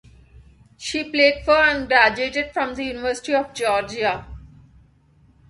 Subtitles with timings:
[0.77, 4.25] She played for, and graduated from, the University of Georgia.